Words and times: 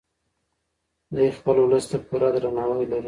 دی 1.15 1.27
خپل 1.37 1.55
ولس 1.61 1.85
ته 1.89 1.97
پوره 2.07 2.29
درناوی 2.33 2.85
لري. 2.91 2.99